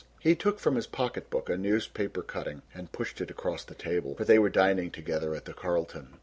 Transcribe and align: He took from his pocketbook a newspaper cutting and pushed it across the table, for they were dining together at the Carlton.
He 0.19 0.33
took 0.35 0.57
from 0.57 0.77
his 0.77 0.87
pocketbook 0.87 1.47
a 1.47 1.55
newspaper 1.55 2.23
cutting 2.23 2.63
and 2.73 2.91
pushed 2.91 3.21
it 3.21 3.29
across 3.29 3.63
the 3.63 3.75
table, 3.75 4.15
for 4.15 4.23
they 4.25 4.39
were 4.39 4.49
dining 4.49 4.89
together 4.89 5.35
at 5.35 5.45
the 5.45 5.53
Carlton. 5.53 6.17